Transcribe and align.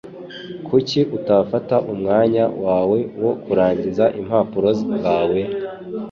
Kuki 0.67 0.99
utafata 1.17 1.75
umwanya 1.91 2.43
wawe 2.63 2.99
wo 3.23 3.31
kurangiza 3.43 4.03
impapuro 4.19 4.69
zawe? 5.01 5.41